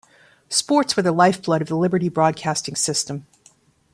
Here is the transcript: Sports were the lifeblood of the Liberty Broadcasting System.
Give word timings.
Sports 0.49 0.97
were 0.97 1.03
the 1.03 1.11
lifeblood 1.11 1.61
of 1.61 1.67
the 1.67 1.77
Liberty 1.77 2.09
Broadcasting 2.09 2.75
System. 2.75 3.27